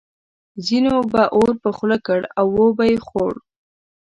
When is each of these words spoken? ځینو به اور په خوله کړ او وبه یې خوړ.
ځینو 0.65 0.95
به 1.11 1.23
اور 1.35 1.51
په 1.63 1.69
خوله 1.77 1.97
کړ 2.07 2.19
او 2.39 2.45
وبه 2.57 2.85
یې 2.91 2.97
خوړ. 3.07 3.33